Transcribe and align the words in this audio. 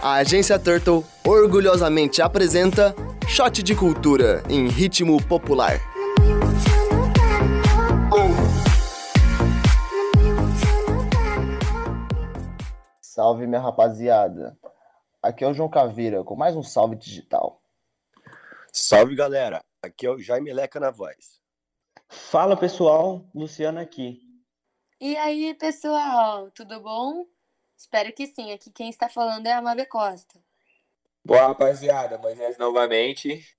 A 0.00 0.14
agência 0.14 0.56
Turtle 0.60 1.04
orgulhosamente 1.26 2.22
apresenta 2.22 2.94
Shot 3.26 3.64
de 3.64 3.74
Cultura 3.74 4.44
em 4.48 4.68
ritmo 4.68 5.20
popular. 5.26 5.80
Salve 13.00 13.48
minha 13.48 13.60
rapaziada. 13.60 14.56
Aqui 15.20 15.42
é 15.42 15.48
o 15.48 15.52
João 15.52 15.68
Caveira 15.68 16.22
com 16.22 16.36
mais 16.36 16.54
um 16.54 16.62
salve 16.62 16.94
digital. 16.94 17.60
Salve 18.72 19.16
galera, 19.16 19.64
aqui 19.82 20.06
é 20.06 20.10
o 20.10 20.18
Jaime 20.20 20.52
Leca 20.52 20.78
na 20.78 20.92
voz. 20.92 21.40
Fala 22.08 22.56
pessoal, 22.56 23.28
Luciano 23.34 23.80
aqui. 23.80 24.20
E 25.00 25.16
aí 25.16 25.54
pessoal, 25.54 26.52
tudo 26.52 26.80
bom? 26.80 27.26
Espero 27.78 28.12
que 28.12 28.26
sim. 28.26 28.52
Aqui 28.52 28.72
quem 28.72 28.90
está 28.90 29.08
falando 29.08 29.46
é 29.46 29.52
a 29.52 29.62
Mabe 29.62 29.86
Costa. 29.86 30.34
Boa 31.24 31.46
rapaziada, 31.46 32.18
Moisés 32.18 32.58
novamente. 32.58 33.56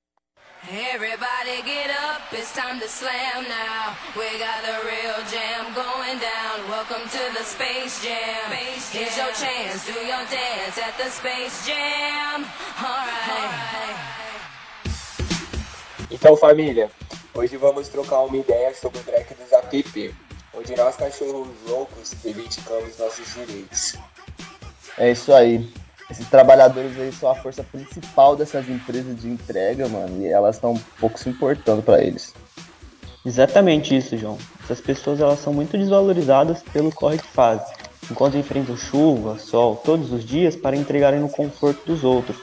Everybody 0.68 1.62
get 1.64 1.90
up, 1.90 2.22
it's 2.34 2.54
time 2.54 2.82
to 2.82 2.88
slam 2.90 3.48
now. 3.48 3.96
We 4.18 4.28
got 4.38 4.62
the 4.62 4.76
real 4.86 5.24
jam 5.32 5.74
going 5.74 6.20
down. 6.20 6.70
Welcome 6.70 7.08
to 7.08 7.34
the 7.34 7.46
Space 7.46 8.04
Jam. 8.04 8.52
Here's 8.92 9.16
your 9.16 9.32
chance, 9.32 9.86
do 9.86 9.94
your 9.94 10.26
dance 10.28 10.78
at 10.78 10.98
the 10.98 11.10
Space 11.10 11.66
Jam. 11.66 12.44
Alright. 12.78 14.20
Então, 16.12 16.36
família, 16.36 16.92
hoje 17.34 17.56
vamos 17.56 17.88
trocar 17.88 18.24
uma 18.24 18.36
ideia 18.36 18.74
sobre 18.76 19.00
o 19.00 19.04
track 19.04 19.34
dos 19.36 19.54
app, 19.54 20.14
onde 20.54 20.76
nós 20.76 20.96
cachorros 20.96 21.48
loucos 21.68 22.14
reivindicamos 22.24 22.98
nossos 22.98 23.34
direitos. 23.34 23.96
É 24.98 25.12
isso 25.12 25.34
aí. 25.34 25.72
Esses 26.10 26.28
trabalhadores 26.28 27.00
aí 27.00 27.12
são 27.14 27.30
a 27.30 27.36
força 27.36 27.64
principal 27.64 28.36
dessas 28.36 28.68
empresas 28.68 29.20
de 29.22 29.28
entrega, 29.28 29.88
mano, 29.88 30.24
e 30.24 30.28
elas 30.28 30.56
estão 30.56 30.74
um 30.74 30.80
pouco 31.00 31.20
se 31.20 31.30
importando 31.30 31.84
para 31.84 32.04
eles. 32.04 32.34
Exatamente 33.24 33.96
isso, 33.96 34.18
João. 34.18 34.38
Essas 34.64 34.82
pessoas 34.82 35.20
elas 35.20 35.40
são 35.40 35.54
muito 35.54 35.78
desvalorizadas 35.78 36.64
pelo 36.74 36.92
corre 36.92 37.20
que 37.20 37.28
fazem, 37.28 37.68
enquanto 38.10 38.38
enfrentam 38.38 38.76
chuva, 38.76 39.38
sol, 39.38 39.76
todos 39.76 40.12
os 40.12 40.26
dias 40.26 40.56
para 40.56 40.76
entregarem 40.76 41.20
no 41.20 41.30
conforto 41.30 41.86
dos 41.86 42.04
outros. 42.04 42.38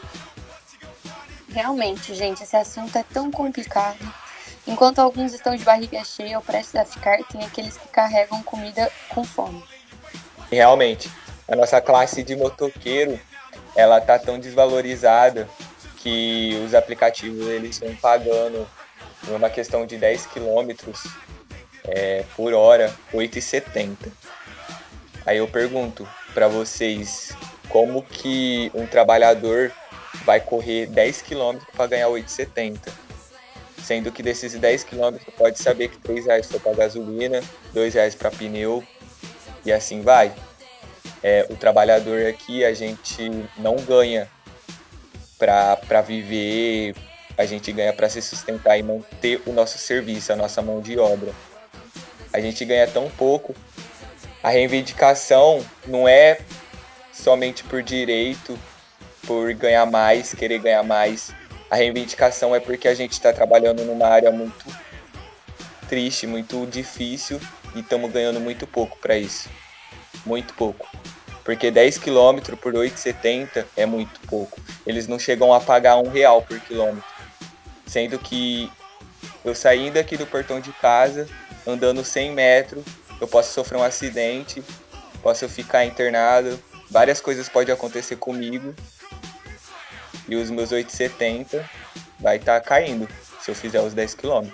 Realmente, 1.49 2.15
gente, 2.15 2.43
esse 2.43 2.57
assunto 2.57 2.97
é 2.97 3.03
tão 3.03 3.31
complicado. 3.31 3.99
Enquanto 4.67 4.98
alguns 4.98 5.33
estão 5.33 5.55
de 5.55 5.62
barriga 5.62 6.03
cheia 6.05 6.36
ou 6.36 6.42
prestes 6.42 6.75
a 6.75 6.84
ficar, 6.84 7.19
tem 7.25 7.45
aqueles 7.45 7.77
que 7.77 7.89
carregam 7.89 8.42
comida 8.42 8.91
com 9.09 9.22
fome. 9.22 9.62
Realmente, 10.50 11.11
a 11.48 11.55
nossa 11.55 11.81
classe 11.81 12.22
de 12.22 12.34
motoqueiro 12.34 13.19
ela 13.77 14.00
tá 14.00 14.19
tão 14.19 14.39
desvalorizada 14.39 15.48
que 15.98 16.61
os 16.64 16.75
aplicativos 16.75 17.47
eles 17.47 17.70
estão 17.70 17.94
pagando 17.97 18.67
numa 19.28 19.50
questão 19.50 19.87
de 19.87 19.97
10 19.97 20.27
quilômetros 20.27 21.06
é, 21.84 22.25
por 22.34 22.53
hora 22.55 22.92
8,70. 23.12 23.97
Aí 25.25 25.39
eu 25.39 25.48
pergunto 25.48 26.09
para 26.33 26.48
vocês 26.48 27.37
como 27.69 28.03
que 28.03 28.70
um 28.75 28.87
trabalhador 28.87 29.72
vai 30.25 30.41
correr 30.41 30.87
10 30.87 31.22
quilômetros 31.22 31.69
para 31.75 31.87
ganhar 31.87 32.09
8,70? 32.09 33.06
Sendo 33.87 34.11
que 34.11 34.20
desses 34.20 34.53
10 34.53 34.83
quilômetros 34.83 35.33
pode 35.37 35.61
saber 35.61 35.89
que 35.89 35.98
3 35.98 36.27
reais 36.27 36.47
foi 36.51 36.59
para 36.59 36.73
gasolina, 36.73 37.41
2 37.73 37.95
reais 37.95 38.17
para 38.17 38.33
pneu 38.33 38.83
e 39.65 39.73
assim 39.73 40.03
vai 40.03 40.34
é, 41.23 41.47
o 41.48 41.56
trabalhador 41.56 42.27
aqui, 42.27 42.65
a 42.65 42.75
gente 42.75 43.31
não 43.56 43.77
ganha 43.77 44.28
para 45.39 46.01
viver, 46.01 46.95
a 47.37 47.45
gente 47.45 47.70
ganha 47.73 47.93
para 47.93 48.09
se 48.09 48.21
sustentar 48.22 48.77
e 48.77 48.83
manter 48.83 49.41
o 49.47 49.53
nosso 49.53 49.78
serviço, 49.78 50.32
a 50.32 50.37
nossa 50.37 50.61
mão 50.62 50.81
de 50.81 50.99
obra. 50.99 51.32
A 52.32 52.41
gente 52.41 52.65
ganha 52.65 52.87
tão 52.87 53.09
pouco. 53.11 53.55
A 54.43 54.50
reivindicação 54.50 55.65
não 55.87 56.09
é 56.09 56.38
somente 57.12 57.62
por 57.65 57.82
direito, 57.82 58.59
por 59.27 59.53
ganhar 59.55 59.87
mais, 59.87 60.34
querer 60.34 60.59
ganhar 60.59 60.82
mais. 60.82 61.32
A 61.71 61.77
reivindicação 61.77 62.54
é 62.54 62.60
porque 62.60 62.88
a 62.88 62.94
gente 62.94 63.12
está 63.12 63.32
trabalhando 63.32 63.84
numa 63.84 64.06
área 64.06 64.31
muito 64.31 64.65
triste, 65.88 66.27
muito 66.27 66.66
difícil 66.66 67.41
e 67.75 67.81
estamos 67.81 68.10
ganhando 68.10 68.41
muito 68.41 68.66
pouco 68.66 68.99
para 68.99 69.16
isso. 69.16 69.49
Muito 70.25 70.55
pouco 70.55 70.88
porque 71.47 71.71
10 71.71 71.99
km 71.99 72.56
por 72.60 72.75
8,70 72.75 73.65
é 73.76 73.87
muito 73.87 74.19
pouco. 74.26 74.60
Eles 74.84 75.06
não 75.06 75.16
chegam 75.16 75.55
a 75.55 75.60
pagar 75.60 75.97
um 75.97 76.09
real 76.09 76.43
por 76.43 76.59
quilômetro. 76.59 77.05
Sendo 77.87 78.19
que 78.19 78.69
eu 79.44 79.55
saindo 79.55 79.97
aqui 79.97 80.16
do 80.16 80.26
portão 80.26 80.60
de 80.60 80.72
casa, 80.72 81.28
andando 81.65 82.05
100 82.05 82.32
metros, 82.32 82.84
eu 83.21 83.28
posso 83.28 83.53
sofrer 83.55 83.78
um 83.78 83.84
acidente, 83.84 84.60
posso 85.22 85.49
ficar 85.49 85.84
internado, 85.84 86.60
várias 86.91 87.21
coisas 87.21 87.49
podem 87.49 87.72
acontecer 87.72 88.16
comigo. 88.16 88.75
E 90.28 90.37
os 90.37 90.50
meus 90.50 90.70
8,70 90.70 91.64
vai 92.19 92.37
estar 92.37 92.60
tá 92.60 92.66
caindo 92.66 93.09
se 93.41 93.50
eu 93.50 93.54
fizer 93.54 93.81
os 93.81 93.94
10 93.94 94.14
km. 94.14 94.48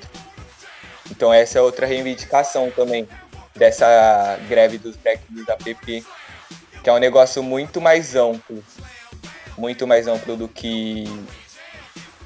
Então 1.10 1.32
essa 1.32 1.58
é 1.58 1.62
outra 1.62 1.86
reivindicação 1.86 2.70
também 2.70 3.08
dessa 3.54 4.38
greve 4.48 4.78
dos 4.78 4.96
técnicos 4.96 5.46
da 5.46 5.56
PP 5.56 6.04
que 6.82 6.90
é 6.90 6.92
um 6.92 6.98
negócio 6.98 7.42
muito 7.42 7.80
mais 7.80 8.16
amplo, 8.16 8.62
muito 9.56 9.86
mais 9.86 10.08
amplo 10.08 10.36
do 10.36 10.48
que 10.48 11.04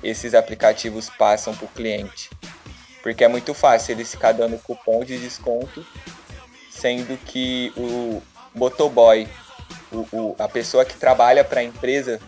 esses 0.02 0.34
aplicativos 0.34 1.10
passam 1.10 1.54
para 1.54 1.66
o 1.66 1.68
cliente. 1.68 2.30
Porque 3.02 3.22
é 3.22 3.28
muito 3.28 3.52
fácil 3.52 3.92
eles 3.92 4.10
ficar 4.10 4.32
dando 4.32 4.58
cupom 4.58 5.04
de 5.04 5.18
desconto, 5.18 5.86
sendo 6.70 7.16
que 7.18 7.72
o 7.76 8.22
motoboy, 8.54 9.28
o, 9.92 10.06
o, 10.10 10.36
a 10.38 10.48
pessoa 10.48 10.84
que 10.84 10.96
trabalha 10.96 11.44
para 11.44 11.60
a 11.60 11.64
empresa, 11.64 12.18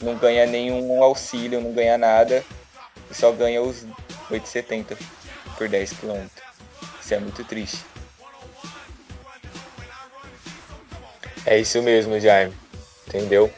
não 0.00 0.16
ganha 0.16 0.46
nenhum 0.46 1.02
auxílio, 1.02 1.60
não 1.60 1.72
ganha 1.72 1.98
nada, 1.98 2.44
e 3.10 3.14
só 3.14 3.32
ganha 3.32 3.62
os 3.62 3.84
8,70 4.30 4.96
por 5.56 5.68
10 5.68 5.92
km. 5.94 6.26
Isso 7.00 7.14
é 7.14 7.18
muito 7.18 7.44
triste. 7.44 7.84
É 11.46 11.58
isso 11.58 11.82
mesmo, 11.82 12.20
Jaime. 12.20 12.52
Entendeu? 13.06 13.50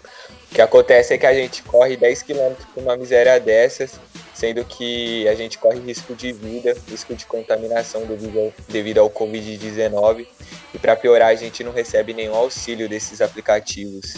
O 0.50 0.54
que 0.54 0.60
acontece 0.60 1.14
é 1.14 1.18
que 1.18 1.26
a 1.26 1.34
gente 1.34 1.62
corre 1.62 1.96
10 1.96 2.22
km 2.22 2.54
por 2.72 2.82
uma 2.82 2.96
miséria 2.96 3.38
dessas, 3.38 3.98
sendo 4.32 4.64
que 4.64 5.26
a 5.28 5.34
gente 5.34 5.58
corre 5.58 5.80
risco 5.80 6.14
de 6.14 6.32
vida, 6.32 6.76
risco 6.88 7.14
de 7.14 7.26
contaminação 7.26 8.06
devido 8.06 8.38
ao, 8.38 8.52
devido 8.68 8.98
ao 8.98 9.10
Covid-19. 9.10 10.26
E 10.72 10.78
para 10.78 10.96
piorar, 10.96 11.28
a 11.28 11.34
gente 11.34 11.64
não 11.64 11.72
recebe 11.72 12.14
nenhum 12.14 12.34
auxílio 12.34 12.88
desses 12.88 13.20
aplicativos. 13.20 14.14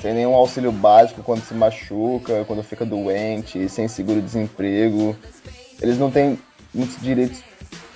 Sem 0.00 0.14
nenhum 0.14 0.34
auxílio 0.34 0.70
básico 0.70 1.22
quando 1.22 1.42
se 1.42 1.54
machuca, 1.54 2.44
quando 2.44 2.62
fica 2.62 2.84
doente, 2.84 3.68
sem 3.68 3.88
seguro-desemprego. 3.88 5.16
Eles 5.80 5.98
não 5.98 6.10
têm 6.10 6.38
muitos 6.72 7.00
direitos 7.00 7.42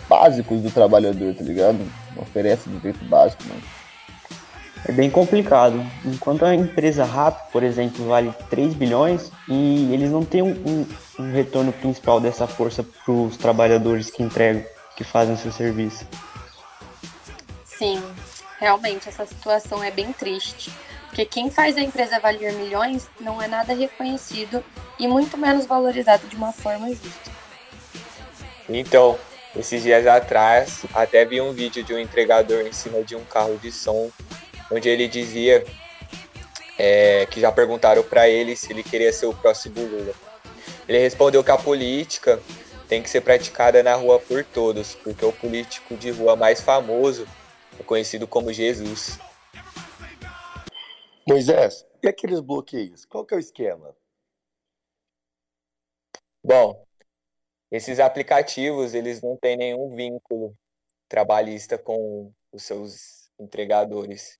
básicos 0.09 0.61
do 0.61 0.71
trabalhador, 0.71 1.35
tá 1.35 1.45
ligado? 1.45 1.79
Não 2.17 2.23
oferece 2.23 2.69
direito 2.69 3.05
básico, 3.05 3.45
mano 3.49 3.63
é 4.85 4.93
bem 4.93 5.11
complicado. 5.11 5.85
Enquanto 6.05 6.45
a 6.45 6.55
empresa 6.55 7.05
RAP, 7.05 7.51
por 7.53 7.63
exemplo, 7.63 8.07
vale 8.07 8.33
3 8.51 8.75
bilhões 8.75 9.31
e 9.49 9.93
eles 9.93 10.11
não 10.11 10.25
têm 10.25 10.43
um, 10.43 10.51
um, 10.51 10.87
um 11.21 11.33
retorno 11.33 11.73
principal 11.73 12.21
dessa 12.21 12.47
força 12.47 12.83
para 12.83 13.13
os 13.13 13.37
trabalhadores 13.37 14.11
que 14.11 14.23
entregam, 14.23 14.65
que 14.97 15.05
fazem 15.05 15.37
seu 15.37 15.53
serviço. 15.53 16.07
Sim, 17.65 18.03
realmente 18.59 19.09
essa 19.09 19.25
situação 19.27 19.83
é 19.83 19.91
bem 19.91 20.13
triste. 20.13 20.73
Porque 21.13 21.27
quem 21.27 21.51
faz 21.51 21.77
a 21.77 21.83
empresa 21.83 22.19
valer 22.19 22.55
milhões 22.55 23.07
não 23.21 23.41
é 23.41 23.47
nada 23.47 23.75
reconhecido 23.75 24.65
e 24.99 25.07
muito 25.07 25.37
menos 25.37 25.67
valorizado 25.67 26.27
de 26.27 26.35
uma 26.35 26.55
forma 26.55 26.89
justa. 26.89 27.31
Então, 28.67 29.19
esses 29.55 29.83
dias 29.83 30.07
atrás, 30.07 30.87
até 30.95 31.23
vi 31.27 31.39
um 31.39 31.53
vídeo 31.53 31.85
de 31.85 31.93
um 31.93 31.99
entregador 31.99 32.67
em 32.67 32.73
cima 32.73 33.03
de 33.03 33.15
um 33.15 33.23
carro 33.27 33.59
de 33.59 33.71
som 33.71 34.11
onde 34.71 34.89
ele 34.89 35.07
dizia 35.07 35.63
é, 36.79 37.27
que 37.31 37.43
já 37.43 37.53
perguntaram 37.53 38.03
para 38.03 38.27
ele 38.27 38.57
se 38.57 38.73
ele 38.73 38.83
queria 38.83 39.13
ser 39.13 39.27
o 39.27 39.35
próximo 39.35 39.83
Lula. 39.83 40.15
Ele 40.89 40.99
respondeu 40.99 41.45
que 41.45 41.51
a 41.51 41.59
política 41.59 42.41
tem 42.89 43.03
que 43.03 43.11
ser 43.11 43.21
praticada 43.21 43.83
na 43.83 43.95
rua 43.97 44.19
por 44.19 44.43
todos, 44.45 44.95
porque 44.95 45.27
o 45.27 45.33
político 45.33 45.95
de 45.95 46.11
rua 46.11 46.37
mais 46.37 46.63
famoso 46.63 47.29
é 47.79 47.83
conhecido 47.83 48.27
como 48.27 48.51
Jesus. 48.51 49.19
Moisés, 51.27 51.87
e 52.03 52.09
aqueles 52.09 52.41
bloqueios? 52.41 53.05
Qual 53.05 53.25
que 53.25 53.35
é 53.35 53.37
o 53.37 53.41
esquema? 53.41 53.97
Bom, 56.45 56.85
esses 57.71 58.01
aplicativos 58.01 58.95
eles 58.95 59.23
não 59.23 59.37
têm 59.37 59.57
nenhum 59.57 59.95
vínculo 59.95 60.57
trabalhista 61.09 61.79
com 61.79 62.33
os 62.53 62.63
seus 62.65 63.31
entregadores. 63.39 64.39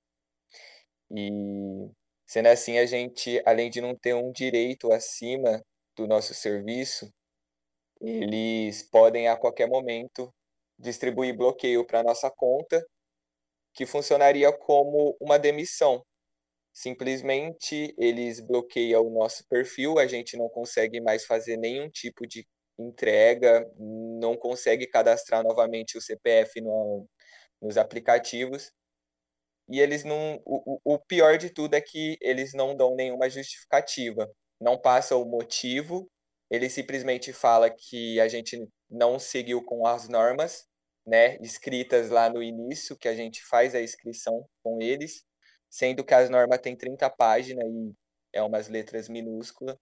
E 1.09 1.89
Sendo 2.33 2.47
assim, 2.47 2.79
a 2.79 2.85
gente, 2.87 3.39
além 3.45 3.69
de 3.69 3.79
não 3.79 3.95
ter 3.95 4.15
um 4.15 4.31
direito 4.31 4.91
acima 4.91 5.63
do 5.95 6.07
nosso 6.07 6.33
serviço, 6.33 7.13
eles 8.01 8.81
podem 8.81 9.27
a 9.27 9.37
qualquer 9.37 9.67
momento 9.67 10.33
distribuir 10.79 11.37
bloqueio 11.37 11.85
para 11.85 12.01
nossa 12.01 12.31
conta, 12.31 12.83
que 13.71 13.85
funcionaria 13.85 14.51
como 14.51 15.15
uma 15.21 15.37
demissão. 15.37 16.03
Simplesmente 16.73 17.93
eles 17.97 18.39
bloqueiam 18.39 19.05
o 19.05 19.13
nosso 19.13 19.47
perfil, 19.47 19.99
a 19.99 20.07
gente 20.07 20.35
não 20.35 20.49
consegue 20.49 20.99
mais 20.99 21.23
fazer 21.23 21.55
nenhum 21.55 21.87
tipo 21.89 22.27
de 22.27 22.47
entrega, 22.79 23.63
não 23.77 24.35
consegue 24.35 24.87
cadastrar 24.87 25.43
novamente 25.43 25.97
o 25.97 26.01
CPF 26.01 26.59
no, 26.61 27.07
nos 27.61 27.77
aplicativos. 27.77 28.71
E 29.69 29.79
eles 29.79 30.03
não. 30.03 30.41
O, 30.45 30.79
o 30.83 30.99
pior 30.99 31.37
de 31.37 31.49
tudo 31.49 31.75
é 31.75 31.81
que 31.81 32.17
eles 32.19 32.53
não 32.53 32.75
dão 32.75 32.95
nenhuma 32.95 33.29
justificativa. 33.29 34.29
Não 34.59 34.77
passa 34.77 35.15
o 35.15 35.25
motivo, 35.25 36.09
ele 36.49 36.69
simplesmente 36.69 37.31
fala 37.33 37.69
que 37.69 38.19
a 38.19 38.27
gente 38.27 38.67
não 38.89 39.19
seguiu 39.19 39.63
com 39.63 39.85
as 39.87 40.07
normas, 40.07 40.65
né, 41.05 41.37
escritas 41.41 42.09
lá 42.09 42.29
no 42.29 42.41
início, 42.41 42.97
que 42.97 43.07
a 43.07 43.15
gente 43.15 43.43
faz 43.43 43.75
a 43.75 43.81
inscrição 43.81 44.45
com 44.63 44.81
eles, 44.81 45.23
sendo 45.73 46.03
que 46.05 46.13
as 46.13 46.29
normas 46.29 46.59
têm 46.61 46.75
30 46.75 47.09
páginas 47.09 47.65
e 47.65 47.95
é 48.31 48.43
umas 48.43 48.67
letras 48.67 49.09
minúsculas. 49.09 49.75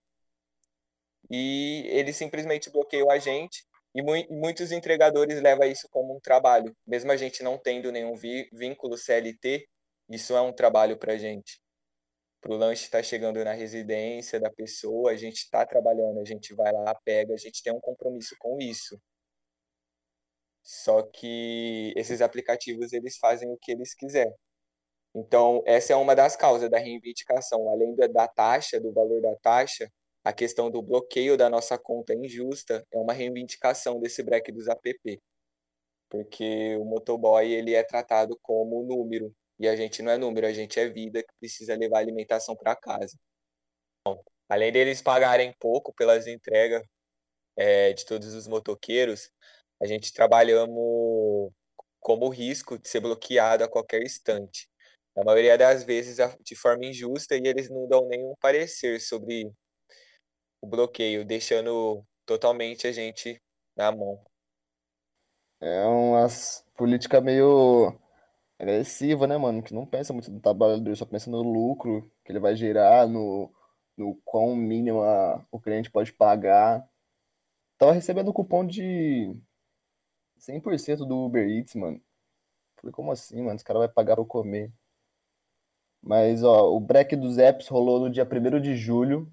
E 1.29 1.83
eles 1.87 2.15
simplesmente 2.15 2.69
bloqueiam 2.69 3.11
a 3.11 3.17
gente 3.19 3.65
e 3.93 4.01
mu 4.01 4.13
muitos 4.29 4.71
entregadores 4.71 5.41
levam 5.41 5.67
isso 5.67 5.89
como 5.91 6.15
um 6.15 6.19
trabalho. 6.21 6.73
Mesmo 6.87 7.11
a 7.11 7.17
gente 7.17 7.43
não 7.43 7.57
tendo 7.57 7.91
nenhum 7.91 8.13
vínculo 8.53 8.97
CLT, 8.97 9.67
isso 10.09 10.33
é 10.33 10.41
um 10.41 10.53
trabalho 10.53 10.97
para 10.97 11.13
a 11.13 11.17
gente. 11.17 11.59
Para 12.41 12.53
o 12.53 12.57
lanche 12.57 12.85
estar 12.85 12.99
tá 12.99 13.03
chegando 13.03 13.43
na 13.43 13.53
residência 13.53 14.39
da 14.39 14.49
pessoa, 14.49 15.11
a 15.11 15.17
gente 15.17 15.39
está 15.39 15.65
trabalhando, 15.65 16.21
a 16.21 16.25
gente 16.25 16.53
vai 16.55 16.71
lá, 16.71 16.95
pega, 17.03 17.33
a 17.33 17.37
gente 17.37 17.61
tem 17.63 17.73
um 17.73 17.81
compromisso 17.81 18.35
com 18.39 18.57
isso. 18.61 18.97
Só 20.63 21.01
que 21.03 21.93
esses 21.97 22.21
aplicativos 22.21 22.93
eles 22.93 23.17
fazem 23.17 23.51
o 23.51 23.57
que 23.57 23.71
eles 23.73 23.93
quiserem. 23.93 24.33
Então, 25.13 25.61
essa 25.65 25.93
é 25.93 25.95
uma 25.95 26.15
das 26.15 26.35
causas 26.35 26.69
da 26.69 26.77
reivindicação. 26.77 27.69
Além 27.69 27.95
da 27.95 28.27
taxa, 28.27 28.79
do 28.79 28.93
valor 28.93 29.21
da 29.21 29.35
taxa, 29.37 29.91
a 30.23 30.31
questão 30.31 30.71
do 30.71 30.81
bloqueio 30.81 31.35
da 31.35 31.49
nossa 31.49 31.77
conta 31.77 32.13
injusta 32.13 32.85
é 32.91 32.97
uma 32.97 33.13
reivindicação 33.13 33.99
desse 33.99 34.23
break 34.23 34.51
dos 34.51 34.67
app. 34.67 35.21
Porque 36.09 36.75
o 36.77 36.85
motoboy 36.85 37.51
ele 37.51 37.73
é 37.73 37.83
tratado 37.83 38.37
como 38.41 38.83
número. 38.83 39.33
E 39.59 39.67
a 39.67 39.75
gente 39.75 40.01
não 40.01 40.11
é 40.11 40.17
número, 40.17 40.47
a 40.47 40.53
gente 40.53 40.79
é 40.79 40.87
vida 40.87 41.21
que 41.21 41.33
precisa 41.39 41.75
levar 41.75 41.99
alimentação 41.99 42.55
para 42.55 42.75
casa. 42.75 43.17
Além 44.49 44.71
deles 44.71 45.01
pagarem 45.01 45.53
pouco 45.59 45.93
pelas 45.93 46.27
entregas 46.27 46.83
é, 47.55 47.93
de 47.93 48.05
todos 48.05 48.33
os 48.33 48.47
motoqueiros, 48.47 49.31
a 49.81 49.85
gente 49.85 50.13
trabalhamos 50.13 51.51
como 51.99 52.29
risco 52.29 52.77
de 52.77 52.87
ser 52.89 52.99
bloqueado 52.99 53.63
a 53.63 53.69
qualquer 53.69 54.01
instante. 54.03 54.70
Na 55.21 55.25
maioria 55.25 55.55
das 55.55 55.83
vezes 55.83 56.17
de 56.43 56.55
forma 56.55 56.83
injusta 56.83 57.37
e 57.37 57.45
eles 57.45 57.69
não 57.69 57.87
dão 57.87 58.07
nenhum 58.07 58.33
parecer 58.41 58.99
sobre 58.99 59.53
o 60.59 60.65
bloqueio, 60.67 61.23
deixando 61.23 62.03
totalmente 62.25 62.87
a 62.87 62.91
gente 62.91 63.39
na 63.77 63.91
mão. 63.91 64.19
É 65.59 65.85
uma 65.85 66.25
política 66.75 67.21
meio 67.21 67.95
agressiva, 68.57 69.27
né, 69.27 69.37
mano? 69.37 69.61
Que 69.61 69.75
não 69.75 69.85
pensa 69.85 70.11
muito 70.11 70.31
no 70.31 70.39
trabalhador, 70.39 70.97
só 70.97 71.05
pensa 71.05 71.29
no 71.29 71.43
lucro 71.43 72.11
que 72.25 72.31
ele 72.31 72.39
vai 72.39 72.55
gerar, 72.55 73.07
no, 73.07 73.53
no 73.95 74.15
quão 74.25 74.55
mínimo 74.55 75.01
o 75.51 75.59
cliente 75.59 75.91
pode 75.91 76.11
pagar. 76.11 76.83
Tava 77.77 77.91
recebendo 77.91 78.33
cupom 78.33 78.65
de 78.65 79.35
100% 80.39 81.05
do 81.05 81.25
Uber 81.25 81.47
Eats, 81.47 81.75
mano. 81.75 82.01
Falei, 82.77 82.91
como 82.91 83.11
assim, 83.11 83.43
mano? 83.43 83.55
Os 83.55 83.61
caras 83.61 83.83
vão 83.83 83.93
pagar 83.93 84.15
pra 84.15 84.23
eu 84.23 84.27
comer. 84.27 84.71
Mas, 86.01 86.43
ó, 86.43 86.75
o 86.75 86.79
break 86.79 87.15
dos 87.15 87.37
apps 87.37 87.67
rolou 87.67 87.99
no 87.99 88.09
dia 88.09 88.25
1 88.25 88.59
de 88.61 88.75
julho. 88.75 89.31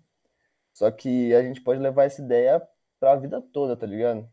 Só 0.74 0.90
que 0.90 1.34
a 1.34 1.42
gente 1.42 1.60
pode 1.62 1.80
levar 1.80 2.04
essa 2.04 2.22
ideia 2.22 2.66
pra 3.00 3.16
vida 3.16 3.42
toda, 3.42 3.76
tá 3.76 3.86
ligado? 3.86 4.28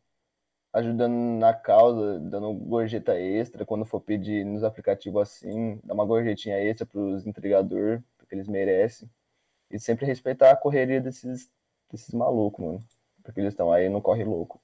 Ajudando 0.73 1.13
na 1.39 1.53
causa, 1.53 2.19
dando 2.19 2.53
gorjeta 2.53 3.19
extra 3.19 3.65
quando 3.65 3.85
for 3.85 4.01
pedir 4.01 4.45
nos 4.45 4.63
aplicativos 4.63 5.21
assim, 5.23 5.79
dar 5.83 5.93
uma 5.95 6.05
gorjetinha 6.05 6.57
extra 6.59 6.85
pros 6.85 7.25
entregadores, 7.27 8.01
porque 8.17 8.35
eles 8.35 8.47
merecem. 8.47 9.09
E 9.71 9.79
sempre 9.79 10.05
respeitar 10.05 10.51
a 10.51 10.57
correria 10.57 11.01
desses, 11.01 11.51
desses 11.91 12.13
malucos, 12.13 12.65
mano. 12.65 12.79
Porque 13.23 13.39
eles 13.39 13.53
estão 13.53 13.71
aí 13.73 13.89
não 13.89 14.01
corre 14.01 14.23
louco. 14.25 14.61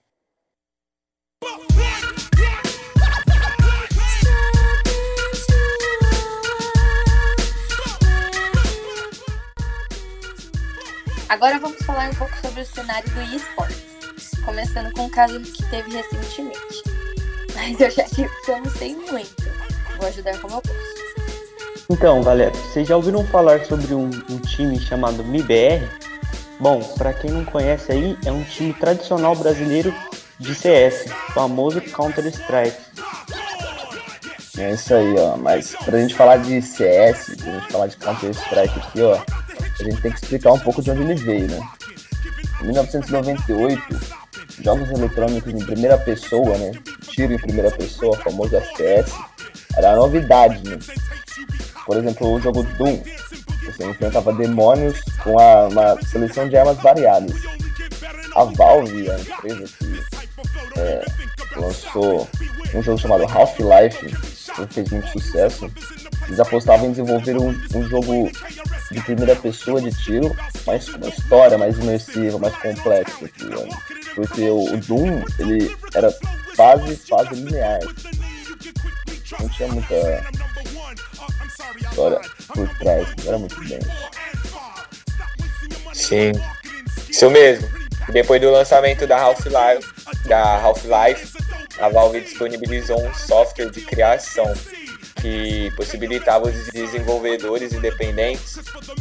Agora 11.32 11.58
vamos 11.60 11.82
falar 11.84 12.10
um 12.10 12.16
pouco 12.16 12.36
sobre 12.42 12.60
o 12.60 12.66
cenário 12.66 13.10
do 13.12 13.22
eSports, 13.34 14.32
começando 14.44 14.92
com 14.92 15.06
um 15.06 15.10
caso 15.10 15.40
que 15.40 15.64
teve 15.70 15.90
recentemente. 15.90 16.84
Mas 17.56 17.80
eu 17.80 17.90
já 17.90 18.04
digo 18.04 18.30
que 18.44 18.52
eu 18.52 18.58
não 18.58 18.70
sei 18.70 18.94
muito. 18.94 19.50
Vou 19.98 20.10
ajudar 20.10 20.38
como 20.42 20.56
eu 20.56 20.62
posso. 20.62 21.86
Então, 21.90 22.22
galera, 22.22 22.52
vocês 22.52 22.86
já 22.86 22.98
ouviram 22.98 23.26
falar 23.28 23.64
sobre 23.64 23.96
um, 23.96 24.10
um 24.30 24.40
time 24.40 24.78
chamado 24.78 25.24
MIBR? 25.24 25.90
Bom, 26.60 26.84
para 26.98 27.14
quem 27.14 27.32
não 27.32 27.46
conhece 27.46 27.94
aí, 27.94 28.18
é 28.26 28.32
um 28.32 28.44
time 28.44 28.74
tradicional 28.74 29.34
brasileiro 29.34 29.96
de 30.38 30.54
CS, 30.54 31.06
famoso 31.34 31.80
Counter-Strike. 31.80 32.78
É 34.58 34.74
isso 34.74 34.94
aí, 34.94 35.16
ó. 35.18 35.38
Mas 35.38 35.78
pra 35.78 35.98
gente 35.98 36.14
falar 36.14 36.38
de 36.38 36.62
CS, 36.62 37.38
pra 37.38 37.54
gente 37.54 37.72
falar 37.72 37.88
de 37.88 37.96
Counter-Strike 37.96 38.80
aqui, 38.80 39.02
ó, 39.02 39.41
a 39.82 39.84
gente 39.84 40.02
tem 40.02 40.12
que 40.12 40.20
explicar 40.20 40.54
um 40.54 40.60
pouco 40.60 40.82
de 40.82 40.92
onde 40.92 41.02
ele 41.02 41.16
veio, 41.16 41.48
né? 41.48 41.60
Em 42.62 42.66
1998, 42.66 43.82
jogos 44.62 44.90
eletrônicos 44.92 45.54
em 45.54 45.66
primeira 45.66 45.98
pessoa, 45.98 46.58
né? 46.58 46.72
Tiro 47.10 47.34
em 47.34 47.40
primeira 47.40 47.72
pessoa, 47.72 48.18
famoso 48.18 48.56
FPS, 48.56 49.14
era 49.76 49.96
novidade, 49.96 50.62
né? 50.70 50.78
Por 51.86 51.98
exemplo, 51.98 52.34
o 52.34 52.42
jogo 52.42 52.64
Doom, 52.64 53.02
você 53.66 53.86
enfrentava 53.86 54.34
demônios 54.34 55.02
com 55.24 55.40
a, 55.40 55.68
uma 55.68 56.02
seleção 56.04 56.48
de 56.48 56.58
armas 56.58 56.78
variadas. 56.78 57.36
A 58.36 58.44
Valve, 58.44 59.10
a 59.10 59.20
empresa 59.20 59.66
que 59.78 60.80
é, 60.80 61.06
lançou 61.58 62.28
um 62.74 62.82
jogo 62.82 62.98
chamado 62.98 63.24
Half-Life, 63.24 64.06
que 64.06 64.74
fez 64.74 64.90
muito 64.90 65.08
sucesso, 65.10 65.70
eles 66.28 66.40
apostavam 66.40 66.88
em 66.88 66.92
desenvolver 66.92 67.38
um, 67.38 67.50
um 67.76 67.84
jogo 67.90 68.32
de 68.92 69.02
primeira 69.02 69.36
pessoa 69.36 69.82
de 69.82 69.92
tiro, 70.04 70.36
mas 70.66 70.90
com 70.90 70.98
uma 70.98 71.10
história 71.10 71.58
mais 71.58 71.78
imersiva, 71.78 72.38
mais 72.38 72.56
complexa. 72.58 73.24
Né? 73.24 73.70
Porque 74.16 74.50
o, 74.50 74.78
Doom, 74.78 75.24
ele 75.40 75.76
era 75.94 76.14
fase, 76.56 76.96
fase 77.08 77.36
linear. 77.36 77.80
Não 79.40 79.50
tinha 79.50 79.68
muita 79.70 79.96
história 81.80 82.22
por 82.48 82.70
trás, 82.78 83.08
era 83.26 83.38
muito 83.38 83.60
bem. 83.62 83.80
Sim, 85.94 86.32
isso 87.10 87.30
mesmo. 87.30 87.70
Depois 88.10 88.42
do 88.42 88.52
lançamento 88.52 89.08
da 89.08 89.18
Half-Life, 89.18 90.28
da 90.28 90.60
Half-Life, 90.60 91.38
a 91.80 91.90
Valve 91.90 92.22
disponibilizou 92.22 93.02
um 93.02 93.14
software 93.14 93.70
de 93.70 93.82
criação 93.82 94.54
que 95.22 95.72
possibilitava 95.76 96.48
os 96.48 96.68
desenvolvedores 96.70 97.74
independentes 97.74 98.60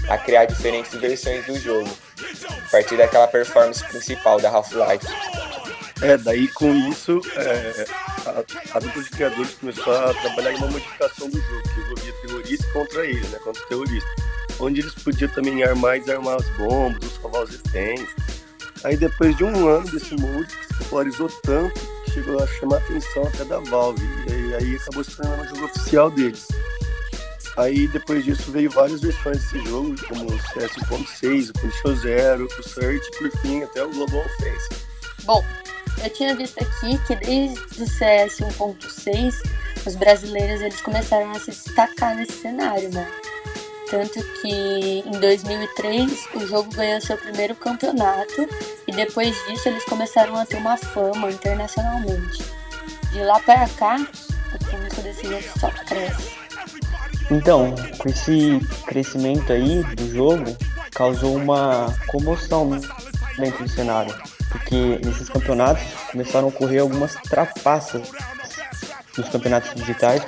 a 0.09 0.19
criar 0.19 0.45
diferentes 0.45 0.93
versões 0.93 1.47
do 1.47 1.59
jogo, 1.59 1.91
a 2.67 2.71
partir 2.71 2.97
daquela 2.97 3.27
performance 3.27 3.83
principal 3.85 4.39
da 4.41 4.51
Half-Life. 4.51 5.07
É, 6.03 6.17
daí 6.17 6.49
com 6.49 6.75
isso, 6.89 7.21
é, 7.37 7.85
a, 8.27 8.77
a 8.77 8.81
dupla 8.81 9.03
de 9.03 9.11
criadores 9.11 9.55
começou 9.55 9.95
a 9.95 10.15
trabalhar 10.15 10.53
em 10.53 10.57
uma 10.57 10.69
modificação 10.69 11.29
do 11.29 11.41
jogo, 11.41 11.63
que 11.63 11.81
envolvia 11.81 12.13
terroristas 12.23 12.73
contra 12.73 13.07
eles, 13.07 13.29
né, 13.31 13.39
contra 13.45 13.63
os 13.63 13.69
terroristas, 13.69 14.11
onde 14.59 14.81
eles 14.81 14.95
podiam 14.95 15.31
também 15.31 15.63
armar 15.63 15.97
e 15.97 16.01
desarmar 16.01 16.37
as 16.37 16.49
bombas, 16.57 17.05
os 17.05 17.19
cavalos 17.19 17.51
reféns. 17.51 18.09
Aí 18.85 18.97
depois 18.97 19.37
de 19.37 19.45
um 19.45 19.69
ano 19.69 19.91
desse 19.91 20.15
que 20.15 20.67
se 20.67 20.75
popularizou 20.79 21.29
tanto 21.43 21.81
chegou 22.13 22.43
a 22.43 22.47
chamar 22.47 22.77
a 22.77 22.79
atenção 22.81 23.23
até 23.25 23.45
da 23.45 23.59
Valve. 23.61 24.03
E 24.29 24.55
aí 24.55 24.77
acabou 24.77 25.05
se 25.05 25.17
tornando 25.17 25.43
o 25.43 25.47
jogo 25.49 25.65
oficial 25.67 26.11
deles. 26.11 26.49
Aí 27.57 27.89
depois 27.89 28.25
disso 28.25 28.51
veio 28.53 28.71
várias 28.71 29.01
versões 29.01 29.39
desse 29.39 29.59
jogo, 29.67 29.95
como 30.09 30.27
o 30.27 30.39
CS 30.39 30.73
1.6, 30.89 31.51
o 31.51 31.61
Condition 31.61 31.97
Zero, 31.97 32.47
o 32.47 32.63
Search 32.63 33.11
por 33.19 33.31
fim 33.41 33.63
até 33.63 33.85
o 33.85 33.91
Global 33.91 34.21
Offensive. 34.21 34.83
Bom, 35.25 35.45
eu 36.03 36.11
tinha 36.11 36.35
visto 36.35 36.59
aqui 36.63 36.99
que 37.07 37.17
desde 37.17 37.83
o 37.83 37.87
CS 37.87 38.39
1.6 38.39 39.35
os 39.87 39.97
brasileiros 39.97 40.61
eles 40.61 40.81
começaram 40.81 41.31
a 41.33 41.39
se 41.39 41.51
destacar 41.51 42.15
nesse 42.15 42.33
cenário, 42.33 42.91
né? 42.91 43.20
Tanto 43.91 44.23
que 44.41 45.03
em 45.05 45.11
2003 45.19 46.29
o 46.35 46.47
jogo 46.47 46.73
ganhou 46.73 47.01
seu 47.01 47.17
primeiro 47.17 47.57
campeonato 47.57 48.49
e 48.87 48.93
depois 48.93 49.37
disso 49.47 49.69
eles 49.69 49.85
começaram 49.85 50.37
a 50.37 50.47
ter 50.47 50.59
uma 50.59 50.77
fama 50.77 51.31
internacionalmente. 51.31 52.45
De 53.11 53.19
lá 53.25 53.41
para 53.41 53.69
cá, 53.69 53.97
o 54.55 54.65
público 54.65 55.01
desse 55.03 55.27
jogo 55.27 55.43
só 55.59 55.71
cresce. 55.87 56.31
Então, 57.31 57.75
com 57.99 58.09
esse 58.09 58.61
crescimento 58.87 59.53
aí 59.53 59.83
do 59.97 60.15
jogo, 60.15 60.57
causou 60.93 61.37
uma 61.37 61.93
comoção 62.07 62.71
dentro 63.39 63.65
do 63.65 63.71
cenário, 63.71 64.15
porque 64.49 65.01
nesses 65.05 65.29
campeonatos 65.29 65.83
começaram 66.13 66.47
a 66.47 66.49
ocorrer 66.49 66.83
algumas 66.83 67.15
trapaças 67.15 68.09
nos 69.17 69.29
campeonatos 69.29 69.75
digitais, 69.75 70.23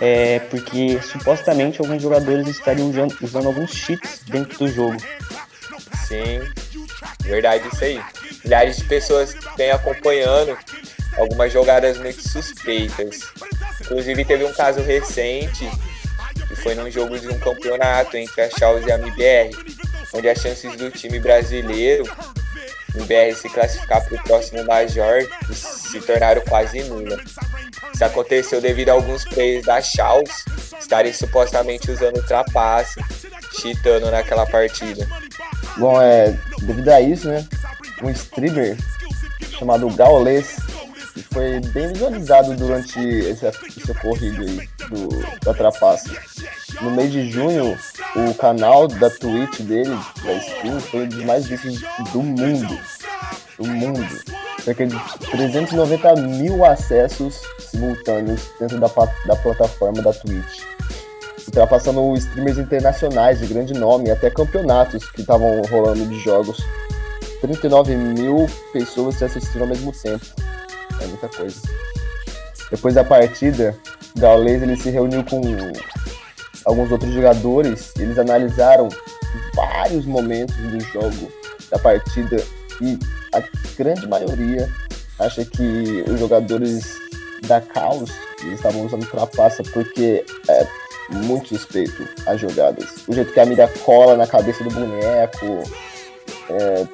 é, 0.00 0.38
porque 0.50 1.00
supostamente 1.02 1.80
alguns 1.80 2.02
jogadores 2.02 2.48
estariam 2.48 2.88
usando, 2.88 3.16
usando 3.20 3.46
alguns 3.46 3.72
cheats 3.72 4.22
dentro 4.26 4.58
do 4.58 4.68
jogo. 4.68 4.96
Sim, 6.06 6.40
verdade 7.20 7.68
isso 7.72 7.84
aí. 7.84 8.00
Milhares 8.44 8.76
de 8.78 8.84
pessoas 8.84 9.36
vêm 9.56 9.70
acompanhando 9.70 10.56
algumas 11.18 11.52
jogadas 11.52 11.98
muito 11.98 12.26
suspeitas. 12.26 13.20
Inclusive 13.80 14.24
teve 14.24 14.44
um 14.44 14.52
caso 14.52 14.80
recente 14.80 15.68
que 16.48 16.56
foi 16.56 16.74
num 16.74 16.90
jogo 16.90 17.18
de 17.18 17.28
um 17.28 17.38
campeonato 17.38 18.16
entre 18.16 18.42
a 18.42 18.50
Chaos 18.50 18.84
e 18.86 18.90
a 18.90 18.98
MBR, 18.98 19.50
onde 20.14 20.28
as 20.28 20.38
chances 20.38 20.74
do 20.76 20.90
time 20.90 21.20
brasileiro, 21.20 22.04
MBR, 22.94 23.34
se 23.36 23.48
classificar 23.48 24.04
para 24.04 24.16
o 24.16 24.22
próximo 24.24 24.64
Major 24.64 25.28
se 25.52 26.00
tornaram 26.00 26.42
quase 26.42 26.82
nulas. 26.84 27.20
Isso 28.00 28.06
aconteceu 28.06 28.62
devido 28.62 28.88
a 28.88 28.92
alguns 28.94 29.26
players 29.26 29.66
da 29.66 29.78
Chaos 29.82 30.30
estarem 30.80 31.12
supostamente 31.12 31.90
usando 31.90 32.26
trapace, 32.26 32.98
cheatando 33.60 34.10
naquela 34.10 34.46
partida. 34.46 35.06
Bom, 35.76 36.00
é, 36.00 36.34
devido 36.62 36.88
a 36.88 36.98
isso, 37.02 37.28
né, 37.28 37.46
um 38.02 38.08
streamer 38.08 38.78
chamado 39.50 39.86
Gaules 39.90 40.56
que 41.12 41.22
foi 41.24 41.60
bem 41.60 41.92
visualizado 41.92 42.56
durante 42.56 42.98
esse, 42.98 43.46
esse 43.46 43.90
ocorrido 43.90 44.40
aí 44.44 44.66
do, 44.88 45.08
da 45.44 45.52
trapaça. 45.52 46.10
No 46.80 46.92
mês 46.92 47.12
de 47.12 47.30
junho, 47.30 47.78
o 48.16 48.32
canal 48.32 48.88
da 48.88 49.10
Twitch 49.10 49.60
dele, 49.60 49.94
da 50.24 50.40
Steam, 50.40 50.80
foi 50.80 51.00
um 51.00 51.08
dos 51.08 51.24
mais 51.24 51.46
vistos 51.46 51.82
do 52.14 52.22
mundo. 52.22 52.80
Do 53.58 53.66
mundo. 53.66 54.08
Cerca 54.64 54.86
de 54.86 54.96
390 55.30 56.16
mil 56.16 56.64
acessos 56.64 57.40
simultâneos 57.58 58.50
dentro 58.58 58.78
da, 58.78 58.88
da 59.26 59.36
plataforma 59.36 60.02
da 60.02 60.12
Twitch. 60.12 60.62
Ultrapassando 61.46 62.14
streamers 62.16 62.58
internacionais 62.58 63.40
de 63.40 63.46
grande 63.46 63.74
nome, 63.74 64.10
até 64.10 64.30
campeonatos 64.30 65.10
que 65.10 65.22
estavam 65.22 65.62
rolando 65.62 66.06
de 66.06 66.18
jogos. 66.20 66.58
39 67.40 67.96
mil 67.96 68.46
pessoas 68.72 69.16
se 69.16 69.24
assistiram 69.24 69.62
ao 69.62 69.68
mesmo 69.68 69.92
tempo 69.92 70.26
é 71.02 71.06
muita 71.06 71.28
coisa. 71.28 71.60
Depois 72.70 72.94
da 72.94 73.04
partida, 73.04 73.76
Gaules 74.16 74.62
ele 74.62 74.76
se 74.76 74.90
reuniu 74.90 75.24
com 75.24 75.40
alguns 76.64 76.92
outros 76.92 77.12
jogadores, 77.12 77.92
eles 77.98 78.18
analisaram 78.18 78.88
vários 79.54 80.04
momentos 80.06 80.54
do 80.56 80.80
jogo, 80.80 81.32
da 81.70 81.78
partida, 81.78 82.42
e 82.80 82.98
a 83.34 83.40
grande 83.76 84.06
maioria 84.06 84.68
acha 85.18 85.44
que 85.44 86.02
os 86.08 86.18
jogadores 86.18 86.84
da 87.46 87.60
Caos 87.60 88.10
estavam 88.52 88.86
usando 88.86 89.08
trapaça 89.10 89.62
porque 89.72 90.24
é 90.48 90.66
muito 91.26 91.48
suspeito 91.48 92.02
as 92.26 92.40
jogadas. 92.40 93.06
O 93.08 93.12
jeito 93.12 93.32
que 93.32 93.40
a 93.40 93.46
mira 93.46 93.68
cola 93.84 94.16
na 94.16 94.26
cabeça 94.26 94.62
do 94.64 94.70
boneco, 94.70 95.46
é, 96.48 96.86